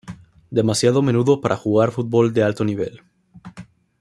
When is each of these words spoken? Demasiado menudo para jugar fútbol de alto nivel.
Demasiado 0.49 1.03
menudo 1.03 1.41
para 1.41 1.55
jugar 1.55 1.91
fútbol 1.91 2.33
de 2.33 2.41
alto 2.41 2.65
nivel. 2.65 3.03